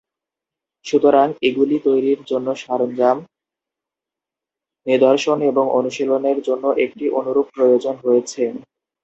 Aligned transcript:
সুতরাং 0.85 1.27
এগুলি 1.41 1.77
তৈরির 1.85 2.19
জন্য 2.25 2.47
সরঞ্জাম, 2.63 3.17
নিদর্শন 4.87 5.37
এবং 5.51 5.65
অনুশীলনের 5.79 6.37
জন্য 6.47 6.65
একটি 6.85 7.05
অনুরূপ 7.19 7.47
প্রয়োজন 7.55 7.95
রয়েছে। 8.03 8.43